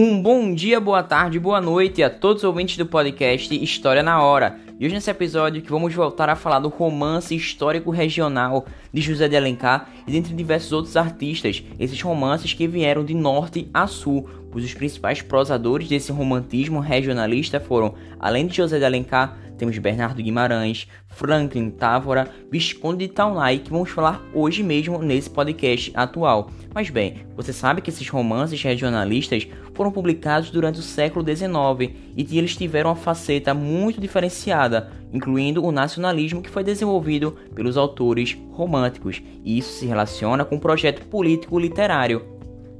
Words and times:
Um 0.00 0.22
bom 0.22 0.54
dia, 0.54 0.78
boa 0.78 1.02
tarde, 1.02 1.40
boa 1.40 1.60
noite 1.60 2.04
a 2.04 2.08
todos 2.08 2.44
os 2.44 2.48
ouvintes 2.48 2.76
do 2.76 2.86
podcast 2.86 3.52
História 3.52 4.00
na 4.00 4.22
Hora. 4.22 4.56
E 4.78 4.86
hoje 4.86 4.94
nesse 4.94 5.10
episódio 5.10 5.60
que 5.60 5.72
vamos 5.72 5.92
voltar 5.92 6.28
a 6.28 6.36
falar 6.36 6.60
do 6.60 6.68
romance 6.68 7.34
histórico 7.34 7.90
regional 7.90 8.64
de 8.92 9.00
José 9.00 9.26
de 9.26 9.36
Alencar 9.36 9.88
e 10.06 10.12
dentre 10.12 10.32
diversos 10.32 10.70
outros 10.70 10.96
artistas, 10.96 11.64
esses 11.80 12.00
romances 12.00 12.54
que 12.54 12.68
vieram 12.68 13.04
de 13.04 13.12
norte 13.12 13.68
a 13.74 13.88
sul, 13.88 14.30
pois 14.52 14.64
os 14.64 14.72
principais 14.72 15.20
prosadores 15.20 15.88
desse 15.88 16.12
romantismo 16.12 16.78
regionalista 16.78 17.58
foram, 17.58 17.96
além 18.20 18.46
de 18.46 18.56
José 18.56 18.78
de 18.78 18.84
Alencar, 18.84 19.36
temos 19.58 19.76
Bernardo 19.76 20.22
Guimarães, 20.22 20.88
Franklin 21.08 21.70
Távora, 21.70 22.30
Visconde 22.50 23.06
de 23.06 23.12
Taunay, 23.12 23.58
que 23.58 23.70
vamos 23.70 23.90
falar 23.90 24.22
hoje 24.32 24.62
mesmo 24.62 25.02
nesse 25.02 25.28
podcast 25.28 25.90
atual. 25.94 26.50
Mas 26.72 26.88
bem, 26.88 27.26
você 27.36 27.52
sabe 27.52 27.82
que 27.82 27.90
esses 27.90 28.08
romances 28.08 28.62
regionalistas 28.62 29.46
foram 29.74 29.90
publicados 29.90 30.50
durante 30.50 30.78
o 30.78 30.82
século 30.82 31.24
XIX 31.24 31.94
e 32.16 32.24
que 32.24 32.38
eles 32.38 32.56
tiveram 32.56 32.90
uma 32.90 32.96
faceta 32.96 33.52
muito 33.52 34.00
diferenciada, 34.00 34.90
incluindo 35.12 35.64
o 35.64 35.72
nacionalismo 35.72 36.40
que 36.40 36.50
foi 36.50 36.62
desenvolvido 36.64 37.36
pelos 37.54 37.76
autores 37.76 38.38
românticos. 38.52 39.20
E 39.44 39.58
isso 39.58 39.72
se 39.72 39.86
relaciona 39.86 40.44
com 40.44 40.56
um 40.56 40.60
projeto 40.60 41.04
político 41.06 41.58
literário, 41.58 42.22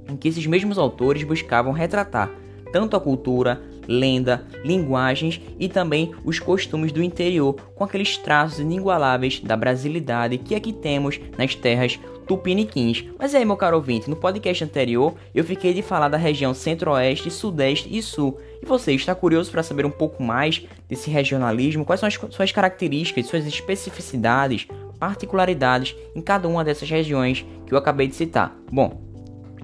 em 0.09 0.17
que 0.17 0.29
esses 0.29 0.47
mesmos 0.47 0.79
autores 0.79 1.25
buscavam 1.25 1.73
retratar 1.73 2.31
tanto 2.73 2.97
a 2.97 3.01
cultura, 3.01 3.63
lenda, 3.89 4.47
linguagens 4.63 5.41
e 5.59 5.69
também 5.69 6.13
os 6.25 6.39
costumes 6.39 6.93
do 6.93 7.03
interior, 7.03 7.55
com 7.75 7.83
aqueles 7.83 8.19
traços 8.19 8.61
inigualáveis 8.61 9.41
da 9.41 9.57
brasilidade 9.57 10.37
que 10.37 10.55
aqui 10.55 10.73
temos 10.73 11.19
nas 11.39 11.55
terras 11.55 11.99
tupiniquins. 12.27 13.07
Mas 13.19 13.35
aí, 13.35 13.45
meu 13.45 13.57
caro 13.57 13.77
ouvinte, 13.77 14.11
no 14.11 14.15
podcast 14.15 14.63
anterior 14.63 15.15
eu 15.35 15.43
fiquei 15.43 15.73
de 15.73 15.81
falar 15.81 16.09
da 16.09 16.19
região 16.19 16.53
centro-oeste, 16.53 17.31
sudeste 17.31 17.89
e 17.91 18.03
sul. 18.03 18.39
E 18.63 18.67
você 18.67 18.93
está 18.93 19.15
curioso 19.15 19.51
para 19.51 19.63
saber 19.63 19.87
um 19.87 19.91
pouco 19.91 20.23
mais 20.23 20.65
desse 20.87 21.11
regionalismo? 21.11 21.87
Quais 21.87 22.01
são 22.01 22.07
as 22.07 22.19
suas 22.31 22.53
características, 22.53 23.27
suas 23.27 23.47
especificidades, 23.47 24.69
particularidades 24.99 25.97
em 26.15 26.21
cada 26.21 26.47
uma 26.47 26.63
dessas 26.63 26.91
regiões 26.91 27.47
que 27.67 27.73
eu 27.73 27.79
acabei 27.79 28.07
de 28.07 28.15
citar? 28.15 28.55
Bom, 28.71 29.01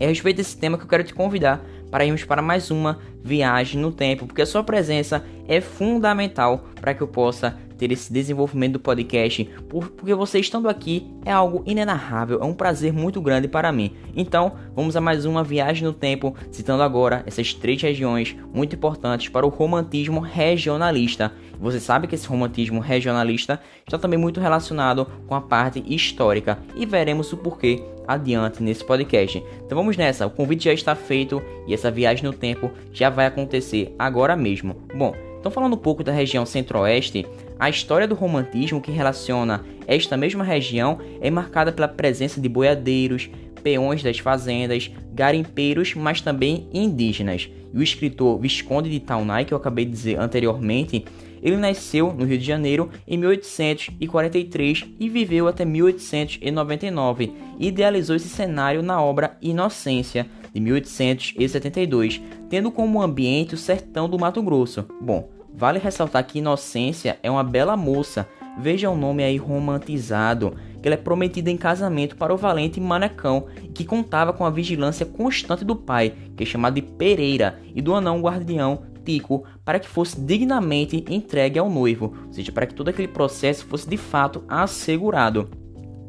é 0.00 0.06
a 0.06 0.08
respeito 0.08 0.38
desse 0.38 0.56
tema 0.56 0.78
que 0.78 0.84
eu 0.84 0.88
quero 0.88 1.04
te 1.04 1.14
convidar 1.14 1.64
para 1.94 2.04
irmos 2.04 2.24
para 2.24 2.42
mais 2.42 2.72
uma 2.72 2.98
viagem 3.22 3.80
no 3.80 3.92
tempo, 3.92 4.26
porque 4.26 4.42
a 4.42 4.46
sua 4.46 4.64
presença 4.64 5.24
é 5.46 5.60
fundamental 5.60 6.64
para 6.80 6.92
que 6.92 7.00
eu 7.00 7.06
possa 7.06 7.56
ter 7.84 7.92
esse 7.92 8.10
desenvolvimento 8.10 8.74
do 8.74 8.80
podcast, 8.80 9.44
porque 9.68 10.14
você 10.14 10.38
estando 10.38 10.70
aqui 10.70 11.06
é 11.22 11.30
algo 11.30 11.62
inenarrável, 11.66 12.40
é 12.40 12.44
um 12.44 12.54
prazer 12.54 12.94
muito 12.94 13.20
grande 13.20 13.46
para 13.46 13.70
mim. 13.70 13.94
Então, 14.16 14.52
vamos 14.74 14.96
a 14.96 15.02
mais 15.02 15.26
uma 15.26 15.44
viagem 15.44 15.84
no 15.84 15.92
tempo, 15.92 16.34
citando 16.50 16.82
agora 16.82 17.22
essas 17.26 17.52
três 17.52 17.82
regiões 17.82 18.34
muito 18.54 18.74
importantes 18.74 19.28
para 19.28 19.44
o 19.44 19.50
romantismo 19.50 20.20
regionalista. 20.20 21.30
Você 21.60 21.78
sabe 21.78 22.06
que 22.06 22.14
esse 22.14 22.26
romantismo 22.26 22.80
regionalista 22.80 23.60
está 23.86 23.98
também 23.98 24.18
muito 24.18 24.40
relacionado 24.40 25.06
com 25.26 25.34
a 25.34 25.40
parte 25.42 25.84
histórica 25.86 26.58
e 26.74 26.86
veremos 26.86 27.30
o 27.34 27.36
porquê 27.36 27.84
adiante 28.08 28.62
nesse 28.62 28.82
podcast. 28.82 29.42
Então 29.64 29.76
vamos 29.76 29.96
nessa, 29.96 30.26
o 30.26 30.30
convite 30.30 30.64
já 30.64 30.72
está 30.72 30.94
feito 30.94 31.42
e 31.66 31.74
essa 31.74 31.90
viagem 31.90 32.24
no 32.24 32.32
tempo 32.32 32.70
já 32.92 33.10
vai 33.10 33.26
acontecer 33.26 33.94
agora 33.98 34.34
mesmo. 34.34 34.74
Bom, 34.94 35.14
então 35.44 35.52
falando 35.52 35.74
um 35.74 35.78
pouco 35.78 36.02
da 36.02 36.10
região 36.10 36.46
centro-oeste, 36.46 37.26
a 37.58 37.70
história 37.70 38.06
do 38.06 38.14
romantismo 38.14 38.80
que 38.80 38.90
relaciona 38.90 39.64
esta 39.86 40.16
mesma 40.16 40.42
região 40.42 40.98
é 41.20 41.30
marcada 41.30 41.72
pela 41.72 41.88
presença 41.88 42.40
de 42.40 42.48
boiadeiros, 42.48 43.30
peões 43.62 44.02
das 44.02 44.18
fazendas, 44.18 44.90
garimpeiros, 45.12 45.94
mas 45.94 46.20
também 46.20 46.68
indígenas. 46.72 47.48
E 47.72 47.78
o 47.78 47.82
escritor 47.82 48.38
Visconde 48.38 48.90
de 48.90 49.00
Taunay, 49.00 49.44
que 49.44 49.54
eu 49.54 49.58
acabei 49.58 49.84
de 49.84 49.90
dizer 49.90 50.20
anteriormente, 50.20 51.04
ele 51.42 51.56
nasceu 51.56 52.12
no 52.12 52.24
Rio 52.24 52.38
de 52.38 52.44
Janeiro 52.44 52.88
em 53.06 53.18
1843 53.18 54.84
e 54.98 55.08
viveu 55.08 55.46
até 55.46 55.64
1899 55.64 57.32
e 57.58 57.68
idealizou 57.68 58.16
esse 58.16 58.28
cenário 58.28 58.82
na 58.82 59.02
obra 59.02 59.36
Inocência, 59.42 60.26
de 60.54 60.60
1872, 60.60 62.22
tendo 62.48 62.70
como 62.70 63.02
ambiente 63.02 63.54
o 63.54 63.58
sertão 63.58 64.08
do 64.08 64.18
Mato 64.18 64.42
Grosso. 64.42 64.86
Bom, 65.02 65.28
vale 65.54 65.78
ressaltar 65.78 66.26
que 66.26 66.38
Inocência 66.38 67.18
é 67.22 67.30
uma 67.30 67.44
bela 67.44 67.76
moça, 67.76 68.28
veja 68.58 68.90
o 68.90 68.96
nome 68.96 69.22
aí 69.22 69.36
romantizado, 69.36 70.54
que 70.82 70.88
ela 70.88 70.94
é 70.94 70.98
prometida 70.98 71.50
em 71.50 71.56
casamento 71.56 72.16
para 72.16 72.34
o 72.34 72.36
valente 72.36 72.80
Manecão, 72.80 73.46
que 73.74 73.84
contava 73.84 74.32
com 74.32 74.44
a 74.44 74.50
vigilância 74.50 75.06
constante 75.06 75.64
do 75.64 75.76
pai, 75.76 76.14
que 76.36 76.42
é 76.42 76.46
chamado 76.46 76.74
de 76.74 76.82
Pereira, 76.82 77.58
e 77.74 77.80
do 77.80 77.94
anão 77.94 78.20
guardião 78.20 78.82
Tico 79.04 79.44
para 79.64 79.78
que 79.78 79.88
fosse 79.88 80.20
dignamente 80.20 81.04
entregue 81.08 81.58
ao 81.58 81.70
noivo, 81.70 82.14
ou 82.26 82.32
seja, 82.32 82.50
para 82.50 82.66
que 82.66 82.74
todo 82.74 82.88
aquele 82.88 83.08
processo 83.08 83.66
fosse 83.66 83.88
de 83.88 83.96
fato 83.96 84.42
assegurado. 84.48 85.50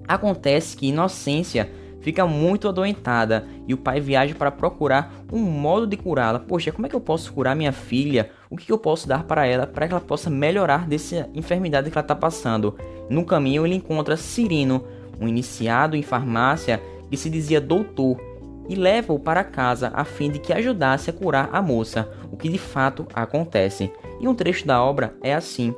Acontece 0.07 0.78
que 0.78 0.88
Inocência 0.88 1.69
fica 2.05 2.23
muito 2.27 2.67
adoentada 2.67 3.47
e 3.67 3.73
o 3.73 3.77
pai 3.77 3.99
viaja 3.99 4.35
para 4.35 4.51
procurar 4.51 5.11
um 5.33 5.39
modo 5.39 5.88
de 5.88 5.97
curá-la. 5.97 6.38
Poxa, 6.38 6.71
como 6.71 6.85
é 6.85 6.89
que 6.89 6.95
eu 6.95 7.01
posso 7.01 7.33
curar 7.33 7.55
minha 7.55 7.71
filha? 7.71 8.29
O 8.47 8.55
que 8.55 8.71
eu 8.71 8.77
posso 8.77 9.07
dar 9.07 9.23
para 9.23 9.47
ela 9.47 9.66
para 9.66 9.88
que 9.88 9.93
ela 9.93 9.99
possa 9.99 10.29
melhorar 10.29 10.88
dessa 10.88 11.27
enfermidade 11.33 11.89
que 11.89 11.97
ela 11.97 12.03
está 12.03 12.13
passando? 12.13 12.75
No 13.09 13.25
caminho 13.25 13.66
ele 13.66 13.73
encontra 13.73 14.16
Cirino, 14.16 14.85
um 15.19 15.27
iniciado 15.27 15.95
em 15.95 16.03
farmácia 16.03 16.79
que 17.09 17.17
se 17.17 17.27
dizia 17.27 17.59
doutor 17.59 18.22
e 18.69 18.75
leva-o 18.75 19.17
para 19.17 19.43
casa 19.43 19.91
a 19.95 20.05
fim 20.05 20.29
de 20.29 20.37
que 20.37 20.53
ajudasse 20.53 21.09
a 21.09 21.13
curar 21.13 21.49
a 21.51 21.59
moça, 21.59 22.07
o 22.31 22.37
que 22.37 22.49
de 22.49 22.59
fato 22.59 23.07
acontece. 23.16 23.91
E 24.22 24.27
um 24.27 24.35
trecho 24.35 24.67
da 24.67 24.79
obra 24.79 25.16
é 25.23 25.33
assim: 25.33 25.73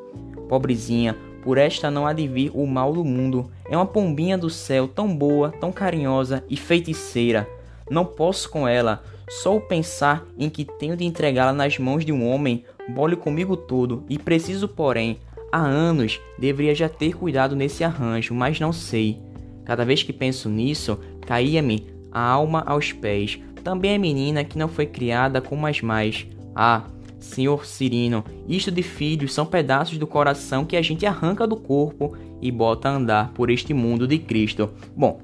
Pobrezinha, 0.50 1.16
por 1.48 1.58
esta 1.58 1.90
não 1.90 2.06
há 2.06 2.12
de 2.12 2.28
vir 2.28 2.52
o 2.54 2.68
mal 2.68 2.92
do 2.92 3.06
mundo. 3.06 3.50
É 3.70 3.78
uma 3.78 3.86
pombinha 3.86 4.38
do 4.38 4.50
céu 4.50 4.86
tão 4.86 5.16
boa, 5.16 5.50
tão 5.50 5.72
carinhosa 5.72 6.44
e 6.50 6.58
feiticeira. 6.58 7.48
Não 7.90 8.04
posso 8.04 8.50
com 8.50 8.68
ela, 8.68 9.02
só 9.30 9.56
o 9.56 9.62
pensar 9.62 10.26
em 10.38 10.50
que 10.50 10.66
tenho 10.66 10.98
de 10.98 11.06
entregá-la 11.06 11.54
nas 11.54 11.80
mãos 11.80 12.04
de 12.04 12.12
um 12.12 12.28
homem, 12.28 12.66
bole 12.90 13.16
comigo 13.16 13.56
todo, 13.56 14.04
e 14.10 14.20
preciso, 14.20 14.68
porém, 14.68 15.20
há 15.50 15.60
anos 15.60 16.20
deveria 16.38 16.76
já 16.76 16.90
ter 16.90 17.16
cuidado 17.16 17.56
nesse 17.56 17.82
arranjo, 17.82 18.34
mas 18.34 18.60
não 18.60 18.74
sei. 18.74 19.18
Cada 19.64 19.86
vez 19.86 20.04
que 20.04 20.12
penso 20.12 20.50
nisso, 20.50 21.00
caía-me 21.22 21.88
a 22.12 22.20
alma 22.20 22.62
aos 22.68 22.92
pés. 22.92 23.40
Também 23.64 23.92
é 23.92 23.98
menina 23.98 24.44
que 24.44 24.58
não 24.58 24.68
foi 24.68 24.86
criada 24.86 25.40
como 25.40 25.66
as 25.66 25.80
mais. 25.80 26.28
Ah, 26.54 26.84
senhor 27.20 27.66
Cirino, 27.66 28.24
isto 28.48 28.72
de 28.72 28.84
filhos 28.84 29.34
são 29.34 29.46
pedaços 29.46 29.98
do 29.98 30.08
coração 30.08 30.66
que 30.66 30.78
a 30.78 30.82
gente 30.82 31.06
arranca 31.06 31.48
do 31.48 31.56
corpo 31.56 32.16
e 32.42 32.52
bota 32.52 32.90
a 32.90 32.96
andar 32.96 33.32
por 33.34 33.50
este 33.50 33.74
mundo 33.74 34.08
de 34.08 34.20
Cristo. 34.20 34.70
Bom, 34.96 35.20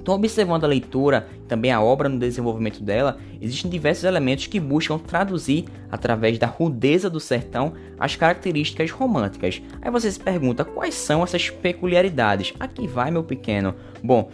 então, 0.00 0.14
observando 0.14 0.64
a 0.64 0.68
leitura, 0.68 1.28
também 1.46 1.70
a 1.70 1.80
obra 1.80 2.08
no 2.08 2.18
desenvolvimento 2.18 2.82
dela, 2.82 3.18
existem 3.40 3.70
diversos 3.70 4.04
elementos 4.04 4.46
que 4.46 4.58
buscam 4.58 4.98
traduzir, 4.98 5.66
através 5.90 6.38
da 6.38 6.46
rudeza 6.46 7.10
do 7.10 7.20
sertão, 7.20 7.74
as 7.98 8.16
características 8.16 8.90
românticas. 8.90 9.60
Aí 9.82 9.90
você 9.90 10.10
se 10.10 10.18
pergunta 10.18 10.64
quais 10.64 10.94
são 10.94 11.22
essas 11.22 11.50
peculiaridades. 11.50 12.54
Aqui 12.58 12.86
vai, 12.86 13.10
meu 13.10 13.22
pequeno. 13.22 13.74
Bom, 14.02 14.30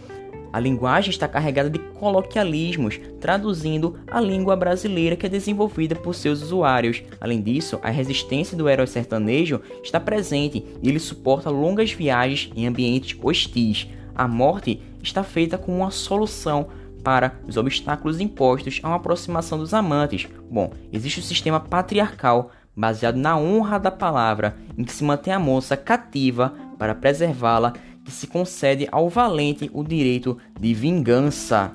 a 0.51 0.59
linguagem 0.59 1.09
está 1.09 1.27
carregada 1.27 1.69
de 1.69 1.79
coloquialismos, 1.79 2.99
traduzindo 3.19 3.97
a 4.09 4.19
língua 4.19 4.55
brasileira 4.55 5.15
que 5.15 5.25
é 5.25 5.29
desenvolvida 5.29 5.95
por 5.95 6.15
seus 6.15 6.41
usuários. 6.41 7.03
Além 7.19 7.41
disso, 7.41 7.79
a 7.81 7.89
resistência 7.89 8.57
do 8.57 8.69
herói 8.69 8.87
sertanejo 8.87 9.61
está 9.83 9.99
presente 9.99 10.65
e 10.81 10.89
ele 10.89 10.99
suporta 10.99 11.49
longas 11.49 11.91
viagens 11.91 12.51
em 12.55 12.67
ambientes 12.67 13.17
hostis. 13.21 13.87
A 14.15 14.27
morte 14.27 14.81
está 15.01 15.23
feita 15.23 15.57
como 15.57 15.77
uma 15.77 15.91
solução 15.91 16.67
para 17.03 17.39
os 17.47 17.55
obstáculos 17.55 18.19
impostos 18.19 18.79
a 18.83 18.87
uma 18.87 18.97
aproximação 18.97 19.57
dos 19.57 19.73
amantes. 19.73 20.27
Bom, 20.49 20.73
existe 20.91 21.19
o 21.19 21.23
sistema 21.23 21.59
patriarcal 21.59 22.51
baseado 22.75 23.15
na 23.15 23.35
honra 23.37 23.79
da 23.79 23.89
palavra, 23.89 24.55
em 24.77 24.83
que 24.83 24.91
se 24.91 25.03
mantém 25.03 25.33
a 25.33 25.39
moça 25.39 25.75
cativa 25.75 26.53
para 26.77 26.93
preservá-la 26.93 27.73
que 28.07 28.11
se 28.13 28.25
concede 28.25 28.87
ao 28.89 29.09
valente 29.09 29.69
o 29.73 29.83
direito 29.83 30.37
de 30.57 30.73
vingança. 30.73 31.73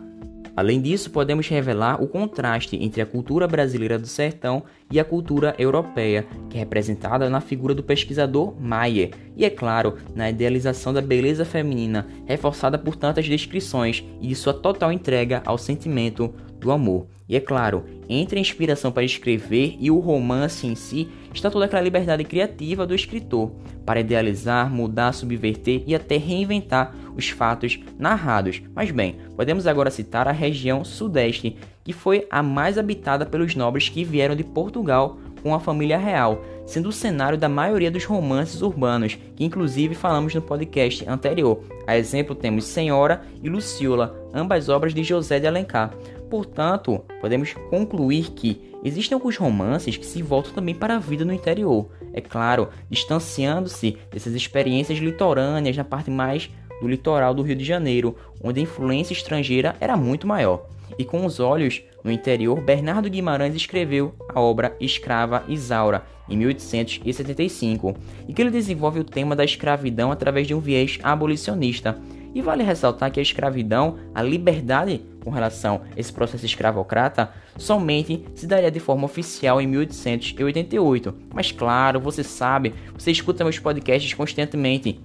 Além 0.56 0.80
disso, 0.80 1.10
podemos 1.10 1.46
revelar 1.46 2.02
o 2.02 2.08
contraste 2.08 2.74
entre 2.82 3.02
a 3.02 3.06
cultura 3.06 3.46
brasileira 3.46 3.98
do 3.98 4.06
sertão 4.06 4.62
e 4.90 4.98
a 4.98 5.04
cultura 5.04 5.54
europeia, 5.58 6.26
que 6.48 6.56
é 6.56 6.60
representada 6.60 7.28
na 7.28 7.42
figura 7.42 7.74
do 7.74 7.82
pesquisador 7.82 8.54
Mayer, 8.58 9.10
e 9.36 9.44
é 9.44 9.50
claro, 9.50 9.96
na 10.14 10.30
idealização 10.30 10.94
da 10.94 11.02
beleza 11.02 11.44
feminina, 11.44 12.06
reforçada 12.24 12.78
por 12.78 12.96
tantas 12.96 13.28
descrições 13.28 14.02
e 14.18 14.28
de 14.28 14.34
sua 14.34 14.54
total 14.54 14.90
entrega 14.90 15.42
ao 15.44 15.58
sentimento 15.58 16.34
do 16.58 16.72
amor. 16.72 17.06
E 17.28 17.36
é 17.36 17.40
claro, 17.40 17.84
entre 18.08 18.38
a 18.38 18.40
inspiração 18.40 18.90
para 18.90 19.04
escrever 19.04 19.76
e 19.78 19.90
o 19.90 19.98
romance 19.98 20.66
em 20.66 20.74
si, 20.74 21.08
está 21.32 21.50
toda 21.50 21.66
aquela 21.66 21.82
liberdade 21.82 22.24
criativa 22.24 22.86
do 22.86 22.94
escritor 22.94 23.52
para 23.84 24.00
idealizar, 24.00 24.70
mudar, 24.70 25.12
subverter 25.12 25.82
e 25.86 25.94
até 25.94 26.16
reinventar 26.16 26.94
os 27.16 27.28
fatos 27.28 27.78
narrados. 27.98 28.62
Mas 28.74 28.90
bem, 28.90 29.16
podemos 29.36 29.66
agora 29.66 29.90
citar 29.90 30.28
a 30.28 30.32
região 30.32 30.84
sudeste, 30.84 31.56
que 31.84 31.92
foi 31.92 32.26
a 32.30 32.42
mais 32.42 32.78
habitada 32.78 33.26
pelos 33.26 33.54
nobres 33.54 33.88
que 33.88 34.04
vieram 34.04 34.36
de 34.36 34.44
Portugal 34.44 35.18
com 35.42 35.54
a 35.54 35.60
família 35.60 35.98
real, 35.98 36.42
sendo 36.64 36.88
o 36.88 36.92
cenário 36.92 37.36
da 37.36 37.48
maioria 37.48 37.90
dos 37.90 38.04
romances 38.04 38.62
urbanos, 38.62 39.18
que 39.34 39.44
inclusive 39.44 39.94
falamos 39.94 40.34
no 40.34 40.40
podcast 40.40 41.06
anterior. 41.08 41.60
A 41.86 41.98
exemplo 41.98 42.34
temos 42.34 42.64
Senhora 42.64 43.22
e 43.42 43.48
Luciola, 43.48 44.16
ambas 44.32 44.68
obras 44.68 44.94
de 44.94 45.02
José 45.02 45.40
de 45.40 45.46
Alencar. 45.46 45.92
Portanto, 46.30 47.04
podemos 47.20 47.52
concluir 47.68 48.30
que 48.30 48.71
existem 48.82 49.14
alguns 49.14 49.36
romances 49.36 49.96
que 49.96 50.06
se 50.06 50.22
voltam 50.22 50.52
também 50.52 50.74
para 50.74 50.96
a 50.96 50.98
vida 50.98 51.24
no 51.24 51.32
interior, 51.32 51.88
é 52.12 52.20
claro, 52.20 52.68
distanciando-se 52.90 53.96
dessas 54.10 54.34
experiências 54.34 54.98
litorâneas 54.98 55.76
na 55.76 55.84
parte 55.84 56.10
mais 56.10 56.50
do 56.80 56.88
litoral 56.88 57.32
do 57.32 57.42
Rio 57.42 57.56
de 57.56 57.64
Janeiro, 57.64 58.16
onde 58.42 58.60
a 58.60 58.62
influência 58.62 59.12
estrangeira 59.12 59.76
era 59.80 59.96
muito 59.96 60.26
maior. 60.26 60.66
E 60.98 61.04
com 61.04 61.24
os 61.24 61.40
olhos 61.40 61.82
no 62.04 62.10
interior, 62.10 62.60
Bernardo 62.60 63.08
Guimarães 63.08 63.54
escreveu 63.54 64.14
a 64.28 64.40
obra 64.40 64.76
Escrava 64.80 65.44
Isaura, 65.48 66.04
em 66.28 66.36
1875, 66.36 67.94
e 68.28 68.32
que 68.32 68.42
ele 68.42 68.50
desenvolve 68.50 69.00
o 69.00 69.04
tema 69.04 69.34
da 69.34 69.44
escravidão 69.44 70.10
através 70.10 70.46
de 70.46 70.54
um 70.54 70.60
viés 70.60 70.98
abolicionista. 71.02 71.98
E 72.34 72.40
vale 72.40 72.62
ressaltar 72.62 73.10
que 73.10 73.20
a 73.20 73.22
escravidão, 73.22 73.98
a 74.14 74.22
liberdade 74.22 75.02
com 75.22 75.30
relação 75.30 75.82
a 75.94 76.00
esse 76.00 76.12
processo 76.12 76.46
escravocrata, 76.46 77.30
somente 77.56 78.24
se 78.34 78.46
daria 78.46 78.70
de 78.70 78.80
forma 78.80 79.04
oficial 79.04 79.60
em 79.60 79.66
1888. 79.66 81.14
Mas 81.34 81.52
claro, 81.52 82.00
você 82.00 82.24
sabe, 82.24 82.74
você 82.94 83.10
escuta 83.10 83.44
meus 83.44 83.58
podcasts 83.58 84.14
constantemente. 84.14 85.00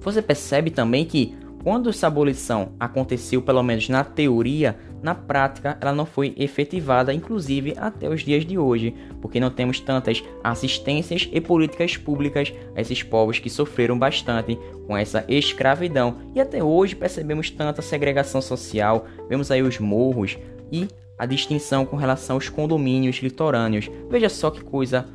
Você 0.00 0.20
percebe 0.20 0.70
também 0.70 1.04
que 1.04 1.34
quando 1.62 1.90
essa 1.90 2.08
abolição 2.08 2.72
aconteceu, 2.78 3.40
pelo 3.40 3.62
menos 3.62 3.88
na 3.88 4.02
teoria, 4.02 4.76
na 5.02 5.14
prática 5.14 5.76
ela 5.80 5.92
não 5.92 6.06
foi 6.06 6.32
efetivada, 6.36 7.12
inclusive 7.12 7.74
até 7.76 8.08
os 8.08 8.22
dias 8.22 8.46
de 8.46 8.56
hoje, 8.56 8.94
porque 9.20 9.40
não 9.40 9.50
temos 9.50 9.80
tantas 9.80 10.22
assistências 10.42 11.28
e 11.32 11.40
políticas 11.40 11.96
públicas 11.96 12.52
a 12.76 12.80
esses 12.80 13.02
povos 13.02 13.38
que 13.38 13.50
sofreram 13.50 13.98
bastante 13.98 14.58
com 14.86 14.96
essa 14.96 15.24
escravidão. 15.28 16.18
E 16.34 16.40
até 16.40 16.62
hoje 16.62 16.94
percebemos 16.94 17.50
tanta 17.50 17.82
segregação 17.82 18.40
social, 18.40 19.06
vemos 19.28 19.50
aí 19.50 19.62
os 19.62 19.78
morros 19.78 20.38
e 20.70 20.86
a 21.18 21.26
distinção 21.26 21.84
com 21.84 21.96
relação 21.96 22.36
aos 22.36 22.48
condomínios 22.48 23.16
litorâneos. 23.16 23.90
Veja 24.08 24.28
só 24.28 24.50
que 24.50 24.62
coisa 24.62 25.06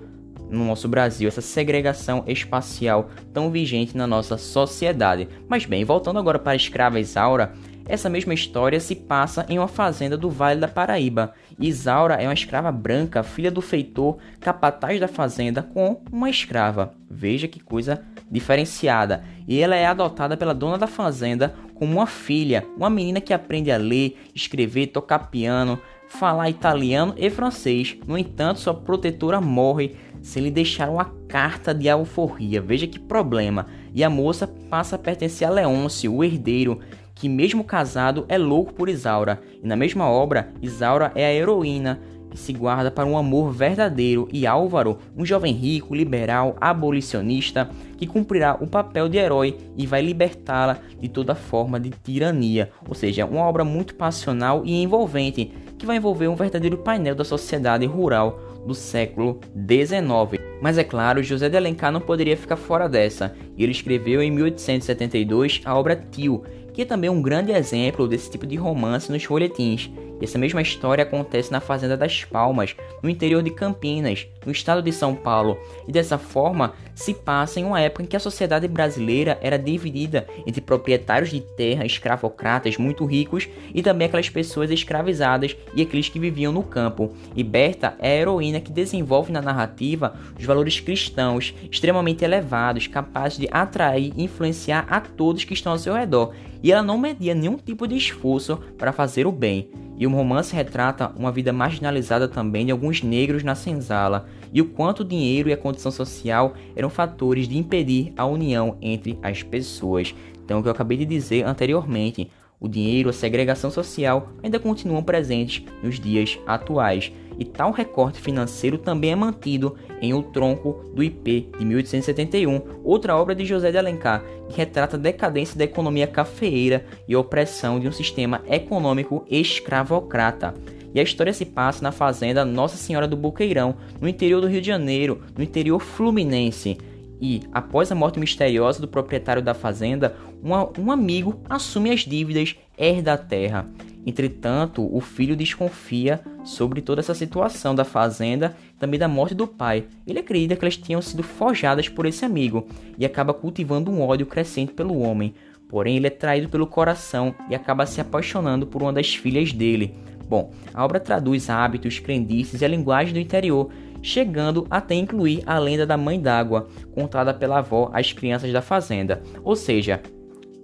no 0.50 0.66
nosso 0.66 0.88
Brasil, 0.88 1.28
essa 1.28 1.42
segregação 1.42 2.24
espacial 2.26 3.10
tão 3.34 3.52
vigente 3.52 3.98
na 3.98 4.08
nossa 4.08 4.38
sociedade. 4.38 5.28
Mas 5.48 5.66
bem, 5.66 5.84
voltando 5.84 6.20
agora 6.20 6.40
para 6.40 6.54
a 6.54 6.56
escrava 6.56 7.00
Isaura, 7.00 7.54
essa 7.88 8.10
mesma 8.10 8.34
história 8.34 8.80
se 8.80 8.96
passa 8.96 9.46
em 9.48 9.58
uma 9.58 9.68
fazenda 9.68 10.18
do 10.18 10.30
Vale 10.30 10.60
da 10.60 10.68
Paraíba. 10.68 11.34
Isaura 11.60 12.16
é 12.16 12.28
uma 12.28 12.34
escrava 12.34 12.72
branca, 12.72 13.24
filha 13.24 13.50
do 13.50 13.62
feitor, 13.62 14.18
capataz 14.40 15.00
da 15.00 15.08
fazenda, 15.08 15.64
com 15.64 16.02
uma 16.12 16.30
escrava. 16.30 16.94
Veja 17.10 17.48
que 17.48 17.60
coisa 17.60 18.04
diferenciada. 18.30 19.24
E 19.48 19.60
ela 19.60 19.76
é 19.76 19.86
adotada 19.86 20.36
pela 20.36 20.54
dona 20.54 20.78
da 20.78 20.88
fazenda 20.88 21.56
como 21.74 21.94
uma 21.94 22.08
filha, 22.08 22.66
uma 22.76 22.90
menina 22.90 23.22
que 23.22 23.34
aprende 23.34 23.72
a 23.72 23.78
ler, 23.78 24.18
escrever, 24.36 24.88
tocar 24.88 25.30
piano, 25.30 25.80
falar 26.08 26.50
italiano 26.50 27.14
e 27.18 27.30
francês. 27.30 27.96
No 28.06 28.18
entanto, 28.18 28.60
sua 28.60 28.74
protetora 28.74 29.40
morre 29.40 29.96
se 30.22 30.40
lhe 30.40 30.52
deixar 30.52 30.90
uma 30.90 31.06
carta 31.28 31.74
de 31.74 31.88
alforria. 31.88 32.62
Veja 32.62 32.88
que 32.88 33.00
problema. 33.00 33.68
E 33.94 34.04
a 34.04 34.10
moça 34.10 34.48
passa 34.70 34.96
a 34.96 35.00
pertencer 35.00 35.48
a 35.48 35.52
Leôncio, 35.52 36.14
o 36.14 36.24
herdeiro, 36.24 36.80
que 37.18 37.28
mesmo 37.28 37.64
casado 37.64 38.26
é 38.30 38.38
louco 38.38 38.74
por 38.74 38.88
Isaura. 38.88 39.42
E 39.62 39.68
na 39.68 39.76
mesma 39.76 40.08
obra, 40.08 40.50
Isaura 40.62 41.12
é 41.16 41.26
a 41.26 41.34
heroína 41.34 42.00
que 42.30 42.38
se 42.38 42.54
guarda 42.54 42.92
para 42.92 43.08
um 43.08 43.18
amor 43.18 43.52
verdadeiro 43.52 44.28
e 44.32 44.46
Álvaro, 44.46 45.00
um 45.18 45.26
jovem 45.26 45.54
rico, 45.54 45.96
liberal, 45.96 46.56
abolicionista, 46.62 47.70
que 47.98 48.06
cumprirá 48.06 48.56
o 48.60 48.68
papel 48.68 49.10
de 49.10 49.18
herói 49.18 49.58
e 49.76 49.88
vai 49.88 50.02
libertá-la 50.02 50.78
de 51.00 51.08
toda 51.08 51.34
forma 51.34 51.80
de 51.80 51.90
tirania. 51.90 52.70
Ou 52.88 52.94
seja, 52.94 53.26
uma 53.26 53.42
obra 53.42 53.64
muito 53.64 53.96
passional 53.96 54.62
e 54.64 54.84
envolvente 54.84 55.52
que 55.78 55.86
vai 55.86 55.98
envolver 55.98 56.28
um 56.28 56.36
verdadeiro 56.36 56.78
painel 56.78 57.16
da 57.16 57.24
sociedade 57.24 57.86
rural 57.86 58.40
do 58.68 58.76
século 58.76 59.40
XIX. 59.56 60.44
Mas 60.62 60.78
é 60.78 60.84
claro, 60.84 61.24
José 61.24 61.50
de 61.50 61.58
Alencar 61.58 61.92
não 61.92 62.02
poderia 62.02 62.38
ficar 62.38 62.58
fora 62.58 62.90
dessa, 62.90 63.36
e 63.56 63.64
ele 63.64 63.72
escreveu 63.72 64.22
em 64.22 64.30
1872 64.30 65.62
a 65.66 65.76
obra 65.76 65.96
Tio, 65.96 66.44
que 66.74 66.84
é 66.84 66.86
também 66.86 67.10
um 67.10 67.22
grande 67.22 67.52
exemplo 67.52 68.08
desse 68.08 68.30
tipo 68.30 68.46
de 68.46 68.56
romance 68.56 69.12
nos 69.12 69.24
folhetins, 69.24 69.90
e 70.20 70.26
essa 70.26 70.38
mesma 70.38 70.62
história 70.62 71.04
acontece 71.04 71.52
na 71.52 71.60
Fazenda 71.60 71.96
das 71.96 72.24
Palmas, 72.24 72.76
no 73.02 73.10
interior 73.10 73.44
de 73.44 73.52
Campinas, 73.52 74.28
no 74.46 74.52
estado 74.52 74.82
de 74.82 74.92
São 74.92 75.16
Paulo, 75.16 75.58
e 75.88 75.92
dessa 75.92 76.18
forma 76.18 76.74
se 76.96 77.14
passa 77.14 77.60
em 77.60 77.64
uma 77.64 77.80
época 77.80 78.04
em 78.04 78.06
que 78.06 78.16
a 78.16 78.20
sociedade 78.20 78.68
brasileira 78.68 79.38
era 79.42 79.58
dividida 79.58 80.28
entre 80.46 80.62
proprietários 80.62 81.30
de 81.30 81.42
terra, 81.42 81.86
escravocratas 81.86 82.78
muito 82.78 83.06
ricos 83.06 83.48
e 83.74 83.84
também 83.84 84.08
aquelas 84.08 84.30
pessoas 84.30 84.72
escravizadas 84.72 85.56
e 85.76 85.82
aqueles 85.82 86.10
que 86.10 86.20
viviam 86.20 86.52
no 86.52 86.64
campo. 86.64 87.14
E 87.36 87.44
Berta 87.44 87.96
é 88.00 88.12
a 88.12 88.16
heroína 88.16 88.60
que 88.60 88.72
desenvolve 88.72 89.32
na 89.32 89.42
narrativa 89.42 90.16
os 90.38 90.46
valores 90.46 90.80
cristãos 90.80 91.54
extremamente 91.72 92.24
elevados, 92.24 92.88
capazes 92.88 93.38
de 93.38 93.48
atrair 93.52 94.14
e 94.16 94.24
influenciar 94.24 94.86
a 94.90 95.00
todos 95.00 95.44
que 95.44 95.54
estão 95.54 95.72
ao 95.72 95.78
seu 95.78 95.94
redor, 95.94 96.34
e 96.64 96.72
ela 96.72 96.82
não 96.82 96.98
media 96.98 97.36
nenhum 97.36 97.58
tipo 97.58 97.88
de 97.88 97.96
esforço 97.96 98.58
para 98.78 98.92
fazer 98.92 99.28
o 99.28 99.32
bem. 99.32 99.70
E 99.98 100.06
o 100.06 100.12
romance 100.12 100.56
retrata 100.56 101.12
uma 101.18 101.32
vida 101.32 101.52
marginalizada 101.52 102.28
também 102.28 102.66
de 102.66 102.72
alguns 102.72 103.02
negros 103.02 103.44
na 103.44 103.56
senzala, 103.56 104.28
e 104.54 104.62
o 104.62 104.66
quanto 104.66 105.00
o 105.00 105.06
dinheiro 105.06 105.50
e 105.50 105.54
a 105.54 105.58
condição 105.58 105.92
social 105.92 106.54
eram 106.76 106.90
fatores 106.90 107.48
de 107.48 107.58
impedir 107.58 108.14
a 108.16 108.26
união 108.26 108.78
entre 108.82 109.18
as 109.24 109.42
pessoas. 109.42 110.14
Então, 110.46 110.60
o 110.60 110.62
que 110.62 110.70
eu 110.70 110.72
acabei 110.72 110.98
de 110.98 111.06
dizer 111.06 111.44
anteriormente, 111.46 112.30
o 112.60 112.68
dinheiro, 112.68 113.10
a 113.10 113.14
segregação 113.14 113.70
social 113.70 114.30
ainda 114.42 114.60
continuam 114.60 115.04
presentes 115.04 115.64
nos 115.84 116.00
dias 116.00 116.40
atuais, 116.46 117.12
e 117.38 117.46
tal 117.46 117.72
recorte 117.72 118.20
financeiro 118.20 118.80
também 118.80 119.12
é 119.12 119.16
mantido 119.16 119.76
em 120.02 120.14
O 120.14 120.24
Tronco 120.24 120.84
do 120.94 121.04
IP 121.04 121.52
de 121.58 121.64
1871, 121.64 122.62
outra 122.84 123.16
obra 123.16 123.36
de 123.36 123.46
José 123.46 123.72
de 123.72 123.78
Alencar, 123.78 124.24
que 124.50 124.58
retrata 124.58 124.96
a 124.96 125.00
decadência 125.00 125.58
da 125.58 125.64
economia 125.64 126.08
cafeeira 126.08 126.86
e 127.08 127.14
a 127.14 127.20
opressão 127.20 127.80
de 127.80 127.88
um 127.88 127.92
sistema 127.92 128.42
econômico 128.50 129.24
escravocrata. 129.30 130.56
E 130.96 131.00
a 131.00 131.04
história 131.04 131.34
se 131.34 131.46
passa 131.46 131.84
na 131.84 131.92
fazenda 131.92 132.44
Nossa 132.44 132.76
Senhora 132.76 133.08
do 133.08 133.16
Boqueirão, 133.16 133.76
no 134.02 134.08
interior 134.08 134.42
do 134.42 134.48
Rio 134.48 134.62
de 134.62 134.68
Janeiro, 134.68 135.22
no 135.38 135.44
interior 135.44 135.80
fluminense. 135.80 136.78
E, 137.20 137.42
após 137.52 137.92
a 137.92 137.96
morte 137.96 138.20
misteriosa 138.20 138.80
do 138.80 138.88
proprietário 138.88 139.42
da 139.42 139.54
fazenda, 139.54 140.16
uma, 140.42 140.70
um 140.80 140.92
amigo 140.92 141.42
assume 141.50 141.92
as 141.92 142.02
dívidas, 142.02 142.56
herda 142.78 143.14
a 143.14 143.18
terra. 143.18 143.68
Entretanto, 144.06 144.88
o 144.96 145.02
filho 145.02 145.36
desconfia 145.36 146.22
sobre 146.46 146.82
toda 146.82 147.02
essa 147.02 147.14
situação 147.14 147.76
da 147.76 147.84
fazenda 147.84 148.56
também 148.80 149.00
da 149.00 149.08
morte 149.08 149.36
do 149.36 149.46
pai. 149.46 149.86
Ele 150.06 150.20
acredita 150.20 150.56
que 150.56 150.64
elas 150.64 150.78
tinham 150.78 151.02
sido 151.02 151.24
forjadas 151.24 151.90
por 151.90 152.06
esse 152.06 152.24
amigo 152.24 152.68
e 152.98 153.06
acaba 153.06 153.34
cultivando 153.34 153.92
um 153.92 154.02
ódio 154.02 154.26
crescente 154.26 154.72
pelo 154.72 155.00
homem. 155.00 155.34
Porém, 155.68 155.98
ele 155.98 156.08
é 156.08 156.12
traído 156.12 156.48
pelo 156.48 156.66
coração 156.66 157.36
e 157.50 157.56
acaba 157.56 157.86
se 157.86 158.00
apaixonando 158.00 158.66
por 158.66 158.82
uma 158.82 158.94
das 158.94 159.14
filhas 159.14 159.52
dele. 159.52 159.94
Bom, 160.30 160.52
a 160.74 160.84
obra 160.84 161.00
traduz 161.00 161.50
hábitos, 161.50 162.00
crendices 162.00 162.62
e 162.62 162.66
a 162.66 162.68
linguagem 162.68 163.14
do 163.14 163.20
interior, 163.20 163.70
chegando 164.02 164.66
até 164.70 164.96
incluir 164.96 165.44
a 165.46 165.58
lenda 165.58 165.86
da 165.86 165.98
mãe 165.98 166.20
d'água, 166.20 166.68
contada 166.92 167.34
pela 167.34 167.60
avó 167.60 167.90
às 167.94 168.14
crianças 168.14 168.52
da 168.52 168.62
fazenda. 168.62 169.22
Ou 169.44 169.56
seja, 169.56 170.02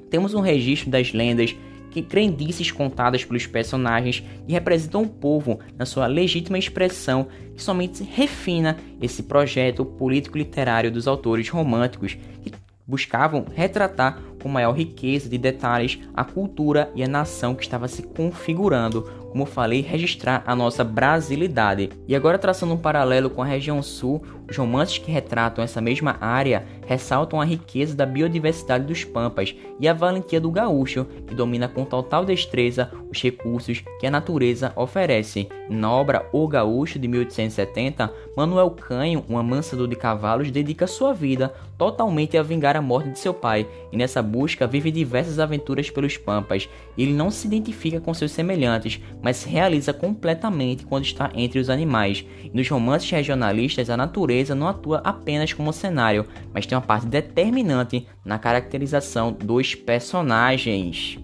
temos 0.10 0.34
um 0.34 0.42
registro 0.42 0.90
das 0.90 1.12
lendas 1.12 1.56
que 1.94 2.02
crendices 2.02 2.72
contadas 2.72 3.24
pelos 3.24 3.46
personagens 3.46 4.24
e 4.48 4.54
representam 4.54 5.04
o 5.04 5.08
povo 5.08 5.60
na 5.78 5.86
sua 5.86 6.08
legítima 6.08 6.58
expressão 6.58 7.28
que 7.56 7.62
somente 7.62 8.04
refina 8.04 8.78
esse 9.00 9.24
projeto 9.24 9.86
político-literário 9.86 10.92
dos 10.92 11.08
autores 11.08 11.48
românticos 11.50 12.18
que 12.42 12.52
buscavam 12.86 13.46
retratar 13.54 14.20
com 14.44 14.50
maior 14.50 14.74
riqueza 14.74 15.30
de 15.30 15.38
detalhes 15.38 15.98
a 16.14 16.26
cultura 16.26 16.92
e 16.94 17.02
a 17.02 17.08
nação 17.08 17.56
que 17.56 17.64
estava 17.64 17.88
se 17.88 18.04
configurando 18.04 19.24
como 19.34 19.48
falei, 19.48 19.82
registrar 19.82 20.44
a 20.46 20.56
nossa 20.56 20.84
brasilidade. 20.84 21.90
E 22.08 22.16
agora 22.16 22.38
traçando 22.38 22.76
um 22.76 22.78
paralelo 22.78 23.32
com 23.32 23.42
a 23.42 23.46
região 23.46 23.82
sul, 23.82 24.22
os 24.48 24.56
romances 24.56 25.00
que 25.00 25.12
retratam 25.12 25.64
essa 25.64 25.82
mesma 25.82 26.18
área 26.22 26.68
ressaltam 26.86 27.42
a 27.42 27.46
riqueza 27.46 27.96
da 27.96 28.06
biodiversidade 28.06 28.86
dos 28.86 29.04
pampas 29.04 29.56
e 29.80 29.88
a 29.88 29.94
valentia 29.94 30.40
do 30.40 30.52
gaúcho, 30.52 31.08
que 31.26 31.34
domina 31.34 31.68
com 31.68 31.84
total 31.84 32.24
destreza 32.24 32.92
os 33.10 33.20
recursos 33.20 33.84
que 34.00 34.06
a 34.06 34.12
natureza 34.12 34.72
oferece. 34.76 35.50
Na 35.68 35.92
obra 35.92 36.30
O 36.32 36.48
Gaúcho 36.48 37.00
de 37.00 37.08
1870, 37.08 38.14
Manuel 38.38 38.70
Canho, 38.70 39.26
um 39.28 39.36
amansador 39.36 39.88
de 39.88 39.96
cavalos, 39.96 40.52
dedica 40.52 40.86
sua 40.86 41.12
vida 41.12 41.52
totalmente 41.76 42.38
a 42.38 42.44
vingar 42.44 42.78
a 42.78 42.82
morte 42.82 43.10
de 43.10 43.18
seu 43.18 43.34
pai, 43.34 43.68
e 43.92 43.98
nessa 43.98 44.22
busca, 44.34 44.66
vive 44.66 44.90
diversas 44.90 45.38
aventuras 45.38 45.92
pelos 45.92 46.18
pampas. 46.18 46.68
Ele 46.98 47.14
não 47.14 47.30
se 47.30 47.46
identifica 47.46 48.02
com 48.02 48.12
seus 48.14 48.32
semelhantes, 48.32 49.00
mas 49.22 49.38
se 49.38 49.48
realiza 49.48 49.94
completamente 49.94 50.86
quando 50.86 51.06
está 51.06 51.32
entre 51.36 51.60
os 51.60 51.70
animais. 51.70 52.26
E 52.44 52.50
nos 52.50 52.68
romances 52.68 53.10
regionalistas, 53.12 53.92
a 53.92 53.96
natureza 53.96 54.56
não 54.56 54.68
atua 54.68 55.02
apenas 55.04 55.54
como 55.54 55.72
cenário, 55.72 56.26
mas 56.52 56.66
tem 56.66 56.76
uma 56.76 56.82
parte 56.82 57.06
determinante 57.06 58.08
na 58.26 58.40
caracterização 58.40 59.32
dos 59.32 59.76
personagens. 59.76 61.20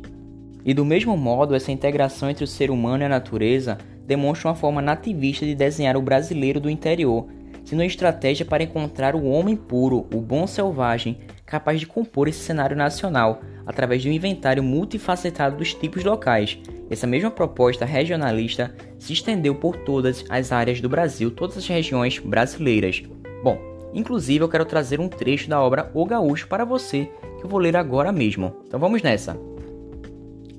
E 0.64 0.74
do 0.74 0.86
mesmo 0.86 1.18
modo, 1.18 1.56
essa 1.56 1.72
integração 1.72 2.30
entre 2.30 2.44
o 2.44 2.48
ser 2.48 2.70
humano 2.70 3.02
e 3.02 3.06
a 3.06 3.10
natureza 3.10 3.80
demonstra 4.06 4.50
uma 4.50 4.56
forma 4.56 4.82
nativista 4.82 5.46
de 5.46 5.56
desenhar 5.56 5.98
o 5.98 6.02
brasileiro 6.02 6.60
do 6.60 6.70
interior, 6.70 7.28
sendo 7.70 7.82
uma 7.82 7.86
estratégia 7.86 8.44
para 8.44 8.64
encontrar 8.64 9.16
o 9.16 9.26
homem 9.26 9.56
puro, 9.56 10.08
o 10.12 10.20
bom 10.20 10.48
selvagem, 10.48 11.20
capaz 11.46 11.80
de 11.80 11.86
compor 11.86 12.28
esse 12.28 12.40
cenário 12.40 12.76
nacional, 12.76 13.42
através 13.64 14.02
de 14.02 14.10
um 14.10 14.12
inventário 14.12 14.64
multifacetado 14.64 15.56
dos 15.56 15.76
tipos 15.76 16.04
locais. 16.04 16.58
Essa 16.90 17.06
mesma 17.06 17.30
proposta 17.30 17.86
regionalista 17.86 18.74
se 18.98 19.14
estendeu 19.14 19.54
por 19.54 19.76
todas 19.78 20.26
as 20.32 20.52
áreas 20.52 20.82
do 20.82 20.90
Brasil, 20.90 21.30
todas 21.30 21.58
as 21.58 21.68
regiões 21.68 22.18
brasileiras. 22.18 23.04
Bom, 23.44 23.60
inclusive 23.94 24.44
eu 24.44 24.50
quero 24.50 24.66
trazer 24.66 25.00
um 25.00 25.08
trecho 25.08 25.48
da 25.48 25.62
obra 25.62 25.92
O 25.94 26.08
Gaúcho 26.08 26.48
para 26.48 26.66
você, 26.66 27.08
que 27.38 27.46
eu 27.46 27.50
vou 27.50 27.60
ler 27.60 27.78
agora 27.78 28.12
mesmo. 28.12 28.56
Então 28.66 28.80
vamos 28.80 29.04
nessa. 29.04 29.40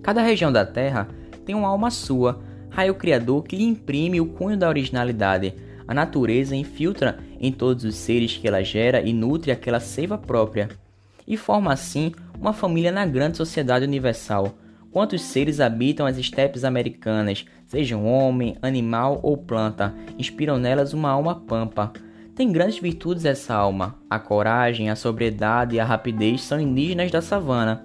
Cada 0.00 0.23
região 0.23 0.52
da 0.52 0.64
Terra 0.64 1.09
tem 1.45 1.57
uma 1.57 1.67
alma 1.67 1.90
sua, 1.90 2.40
raio 2.71 2.95
criador 2.95 3.43
que 3.43 3.57
lhe 3.57 3.64
imprime 3.64 4.21
o 4.21 4.26
cunho 4.26 4.57
da 4.57 4.69
originalidade 4.69 5.57
a 5.90 5.94
natureza 5.94 6.54
infiltra 6.54 7.18
em 7.40 7.50
todos 7.50 7.82
os 7.82 7.97
seres 7.97 8.37
que 8.37 8.47
ela 8.47 8.62
gera 8.62 9.02
e 9.02 9.12
nutre 9.12 9.50
aquela 9.50 9.80
seiva 9.80 10.16
própria, 10.16 10.68
e 11.26 11.37
forma 11.37 11.73
assim 11.73 12.12
uma 12.40 12.52
família 12.52 12.92
na 12.92 13.04
grande 13.04 13.37
sociedade 13.37 13.87
universal. 13.87 14.54
Quantos 14.92 15.20
seres 15.20 15.59
habitam 15.59 16.06
as 16.06 16.16
estepes 16.16 16.62
americanas, 16.62 17.44
sejam 17.66 18.06
homem, 18.06 18.56
animal 18.62 19.18
ou 19.20 19.37
planta, 19.37 19.92
inspiram 20.16 20.59
nelas 20.61 20.92
uma 20.92 21.11
alma 21.11 21.35
pampa. 21.35 21.92
Tem 22.37 22.52
grandes 22.52 22.78
virtudes 22.78 23.25
essa 23.25 23.52
alma. 23.52 23.97
A 24.09 24.20
coragem, 24.20 24.90
a 24.90 24.94
sobriedade 24.94 25.75
e 25.75 25.80
a 25.80 25.85
rapidez 25.85 26.42
são 26.42 26.61
indígenas 26.61 27.11
da 27.11 27.20
savana. 27.20 27.85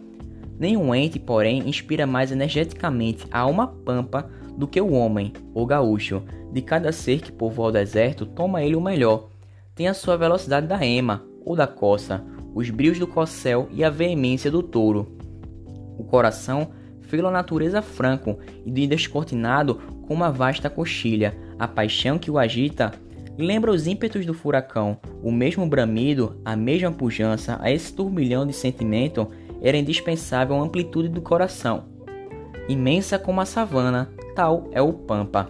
Nenhum 0.58 0.96
ente, 0.96 1.20
porém, 1.20 1.68
inspira 1.68 2.08
mais 2.08 2.32
energeticamente 2.32 3.28
a 3.32 3.40
alma 3.40 3.68
pampa 3.68 4.30
do 4.58 4.68
que 4.68 4.80
o 4.80 4.92
homem, 4.92 5.34
o 5.54 5.66
gaúcho. 5.66 6.24
De 6.52 6.62
cada 6.62 6.92
ser 6.92 7.22
que 7.22 7.32
povoa 7.32 7.68
o 7.68 7.72
deserto, 7.72 8.26
toma 8.26 8.64
ele 8.64 8.76
o 8.76 8.82
melhor. 8.82 9.28
Tem 9.76 9.88
a 9.88 9.94
sua 9.94 10.18
velocidade 10.18 10.68
da 10.68 10.86
ema, 10.86 11.24
ou 11.44 11.56
da 11.56 11.68
coça, 11.68 12.24
os 12.54 12.70
brios 12.70 12.98
do 12.98 13.06
cossel 13.06 13.68
e 13.72 13.84
a 13.84 13.90
veemência 13.90 14.50
do 14.50 14.64
touro. 14.64 15.18
O 15.98 16.04
coração 16.04 16.70
fê-lo 17.02 17.28
a 17.28 17.32
natureza 17.32 17.82
franco 17.82 18.40
e 18.66 18.72
de 18.72 18.88
descortinado 18.88 19.76
com 20.08 20.14
uma 20.14 20.32
vasta 20.32 20.70
coxilha. 20.70 21.38
A 21.60 21.68
paixão 21.68 22.18
que 22.18 22.32
o 22.32 22.38
agita 22.38 22.94
lembra 23.38 23.72
os 23.72 23.88
ímpetos 23.88 24.26
do 24.26 24.34
furacão. 24.34 24.98
O 25.22 25.32
mesmo 25.32 25.68
bramido, 25.68 26.40
a 26.44 26.56
mesma 26.56 26.92
pujança, 26.92 27.58
a 27.62 27.70
esse 27.72 27.94
turbilhão 27.94 28.46
de 28.46 28.54
sentimento 28.54 29.28
era 29.62 29.78
indispensável 29.78 30.56
a 30.56 30.62
amplitude 30.62 31.10
do 31.10 31.22
coração. 31.22 31.86
Imensa 32.68 33.20
como 33.20 33.42
a 33.42 33.46
savana, 33.46 34.10
tal 34.36 34.68
é 34.72 34.82
o 34.82 34.92
Pampa. 34.92 35.50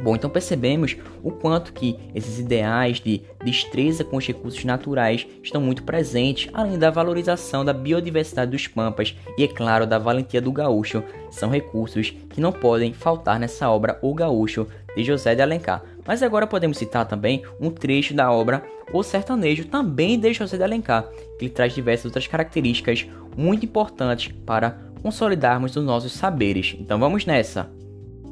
Bom, 0.00 0.14
então 0.14 0.30
percebemos 0.30 0.96
o 1.24 1.32
quanto 1.32 1.72
que 1.72 1.98
esses 2.14 2.38
ideais 2.38 3.00
de 3.00 3.22
destreza 3.44 4.04
com 4.04 4.16
os 4.16 4.26
recursos 4.26 4.64
naturais 4.64 5.26
estão 5.42 5.60
muito 5.60 5.82
presentes, 5.82 6.48
além 6.54 6.78
da 6.78 6.88
valorização 6.88 7.64
da 7.64 7.72
biodiversidade 7.72 8.52
dos 8.52 8.68
pampas 8.68 9.16
e, 9.36 9.42
é 9.42 9.48
claro, 9.48 9.86
da 9.86 9.98
valentia 9.98 10.40
do 10.40 10.52
gaúcho. 10.52 11.02
São 11.30 11.50
recursos 11.50 12.10
que 12.30 12.40
não 12.40 12.52
podem 12.52 12.92
faltar 12.92 13.40
nessa 13.40 13.68
obra 13.68 13.98
O 14.00 14.14
Gaúcho, 14.14 14.68
de 14.96 15.02
José 15.02 15.34
de 15.34 15.42
Alencar. 15.42 15.82
Mas 16.06 16.22
agora 16.22 16.46
podemos 16.46 16.78
citar 16.78 17.06
também 17.06 17.42
um 17.60 17.70
trecho 17.70 18.14
da 18.14 18.30
obra 18.30 18.62
O 18.92 19.02
Sertanejo, 19.02 19.64
também 19.64 20.18
de 20.18 20.32
José 20.32 20.56
de 20.56 20.62
Alencar, 20.62 21.08
que 21.38 21.48
traz 21.48 21.74
diversas 21.74 22.06
outras 22.06 22.26
características 22.26 23.06
muito 23.38 23.64
importantes 23.64 24.34
para 24.44 24.76
consolidarmos 25.00 25.76
os 25.76 25.84
nossos 25.84 26.12
saberes. 26.12 26.76
Então 26.80 26.98
vamos 26.98 27.24
nessa! 27.24 27.70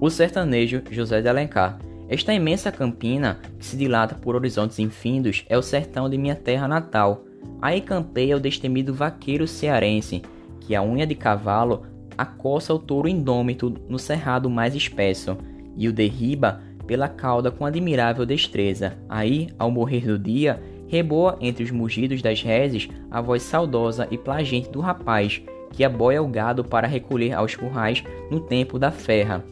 O 0.00 0.10
sertanejo 0.10 0.82
José 0.90 1.22
de 1.22 1.28
Alencar. 1.28 1.78
Esta 2.08 2.34
imensa 2.34 2.72
campina, 2.72 3.38
que 3.58 3.64
se 3.64 3.76
dilata 3.76 4.16
por 4.16 4.34
horizontes 4.34 4.78
infindos, 4.80 5.44
é 5.48 5.56
o 5.56 5.62
sertão 5.62 6.10
de 6.10 6.18
minha 6.18 6.34
terra 6.34 6.66
natal. 6.66 7.24
Aí 7.62 7.80
campeia 7.80 8.36
o 8.36 8.40
destemido 8.40 8.92
vaqueiro 8.92 9.46
cearense, 9.46 10.22
que 10.60 10.74
a 10.74 10.82
unha 10.82 11.06
de 11.06 11.14
cavalo 11.14 11.86
acossa 12.18 12.74
o 12.74 12.78
touro 12.78 13.08
indômito 13.08 13.74
no 13.88 13.98
cerrado 13.98 14.50
mais 14.50 14.74
espesso, 14.74 15.36
e 15.76 15.88
o 15.88 15.92
derriba 15.92 16.60
pela 16.86 17.08
cauda 17.08 17.50
com 17.50 17.64
admirável 17.64 18.26
destreza. 18.26 18.98
Aí, 19.08 19.48
ao 19.58 19.70
morrer 19.70 20.06
do 20.06 20.18
dia, 20.18 20.60
reboa 20.86 21.36
entre 21.40 21.64
os 21.64 21.70
mugidos 21.70 22.22
das 22.22 22.42
reses 22.42 22.88
a 23.10 23.20
voz 23.20 23.42
saudosa 23.42 24.06
e 24.10 24.18
plagente 24.18 24.70
do 24.70 24.80
rapaz, 24.80 25.42
que 25.72 25.84
aboia 25.84 26.22
o 26.22 26.28
gado 26.28 26.64
para 26.64 26.86
recolher 26.86 27.32
aos 27.32 27.54
currais 27.54 28.02
no 28.30 28.40
tempo 28.40 28.78
da 28.78 28.90
ferra. 28.90 29.44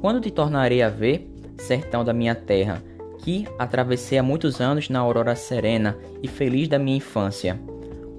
Quando 0.00 0.20
te 0.20 0.30
tornarei 0.30 0.82
a 0.82 0.88
ver, 0.88 1.28
sertão 1.58 2.04
da 2.04 2.12
minha 2.12 2.34
terra, 2.34 2.82
que 3.18 3.46
atravessei 3.58 4.18
há 4.18 4.22
muitos 4.22 4.60
anos 4.60 4.88
na 4.88 5.00
aurora 5.00 5.34
serena 5.34 5.96
e 6.22 6.28
feliz 6.28 6.68
da 6.68 6.78
minha 6.78 6.96
infância? 6.96 7.60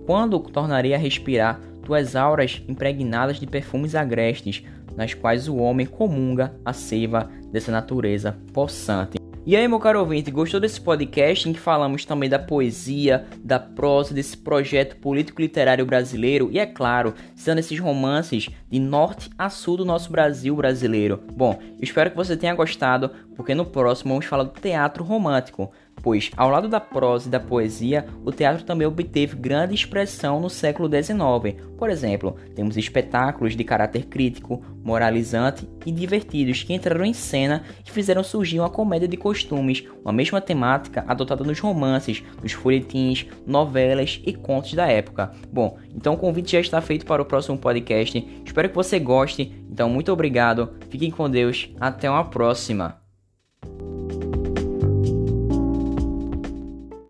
Quando 0.06 0.40
tornarei 0.40 0.94
a 0.94 0.98
respirar 0.98 1.60
tuas 1.84 2.16
auras 2.16 2.62
impregnadas 2.68 3.40
de 3.40 3.48
perfumes 3.48 3.96
agrestes, 3.96 4.64
nas 4.96 5.14
quais 5.14 5.48
o 5.48 5.58
homem 5.58 5.86
comunga 5.86 6.54
a 6.66 6.74
seiva 6.74 7.30
dessa 7.52 7.72
natureza 7.72 8.38
possante? 8.54 9.19
E 9.46 9.56
aí, 9.56 9.68
meu 9.68 9.80
caro 9.80 10.02
ouvinte, 10.02 10.30
gostou 10.30 10.60
desse 10.60 10.82
podcast 10.82 11.48
em 11.48 11.54
que 11.54 11.60
falamos 11.60 12.04
também 12.04 12.30
da 12.30 12.38
poesia, 12.38 13.26
da 13.42 13.58
prosa, 13.58 14.14
desse 14.14 14.38
projeto 14.38 14.98
político-literário 14.98 15.86
brasileiro 15.86 16.50
e, 16.52 16.60
é 16.60 16.66
claro, 16.66 17.16
sendo 17.36 17.60
esses 17.60 17.80
romances 17.80 18.50
de 18.70 18.80
norte 18.80 19.30
a 19.38 19.50
sul 19.50 19.78
do 19.78 19.86
nosso 19.86 20.12
Brasil 20.12 20.56
brasileiro? 20.56 21.24
Bom, 21.34 21.58
espero 21.82 22.12
que 22.12 22.18
você 22.18 22.36
tenha 22.36 22.54
gostado, 22.54 23.12
porque 23.36 23.56
no 23.56 23.66
próximo 23.66 24.14
vamos 24.14 24.26
falar 24.26 24.44
do 24.44 24.60
teatro 24.60 25.06
romântico 25.06 25.72
pois, 26.02 26.32
ao 26.36 26.50
lado 26.50 26.68
da 26.68 26.80
prosa 26.80 27.28
e 27.28 27.32
da 27.32 27.40
poesia, 27.40 28.06
o 28.26 28.32
teatro 28.32 28.64
também 28.64 28.88
obteve 28.88 29.36
grande 29.36 29.74
expressão 29.74 30.40
no 30.40 30.50
século 30.50 30.90
XIX. 30.90 31.62
Por 31.78 31.90
exemplo, 31.90 32.36
temos 32.56 32.78
espetáculos 32.78 33.56
de 33.56 33.64
caráter 33.64 34.06
crítico, 34.06 34.62
moralizante 34.84 35.68
e 35.86 35.92
divertidos 35.92 36.64
que 36.64 36.74
entraram 36.74 37.06
em 37.06 37.14
cena 37.14 37.64
e 37.86 37.92
fizeram 37.92 38.24
surgir 38.24 38.60
uma 38.60 38.70
comédia 38.70 39.08
de 39.08 39.18
costumes, 39.18 39.84
uma 40.04 40.12
mesma 40.12 40.42
temática 40.42 41.06
adotada 41.08 41.44
nos 41.44 41.60
romances, 41.60 42.24
nos 42.42 42.52
folhetins, 42.52 43.26
novelas 43.46 44.22
e 44.26 44.34
contos 44.34 44.74
da 44.74 44.88
época. 44.88 45.32
Bom, 45.52 45.78
então 45.96 46.14
o 46.14 46.18
convite 46.18 46.52
já 46.52 46.60
está 46.60 46.82
feito 46.82 47.06
para 47.06 47.22
o 47.22 47.26
próximo 47.26 47.58
podcast. 47.58 48.28
Espero 48.46 48.70
que 48.70 48.76
você 48.76 49.00
goste. 49.00 49.54
Então, 49.72 49.90
muito 49.90 50.12
obrigado, 50.12 50.76
fiquem 50.90 51.12
com 51.12 51.30
Deus, 51.30 51.70
até 51.80 52.10
uma 52.10 52.26
próxima. 52.26 53.09